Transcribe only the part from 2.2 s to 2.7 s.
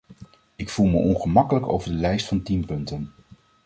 van tien